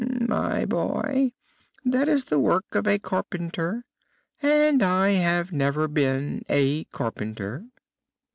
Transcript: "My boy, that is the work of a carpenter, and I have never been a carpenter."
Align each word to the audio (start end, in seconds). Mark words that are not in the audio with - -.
"My 0.19 0.65
boy, 0.65 1.31
that 1.85 2.09
is 2.09 2.25
the 2.25 2.39
work 2.39 2.73
of 2.73 2.87
a 2.87 2.97
carpenter, 2.97 3.85
and 4.41 4.81
I 4.81 5.11
have 5.11 5.51
never 5.51 5.87
been 5.87 6.41
a 6.49 6.85
carpenter." 6.85 7.67